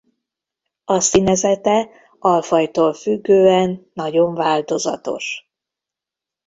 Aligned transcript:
A 0.85 0.99
színezete 0.99 1.89
alfajtól 2.19 2.93
függően 2.93 3.89
nagyon 3.93 4.33
változatos. 4.33 5.45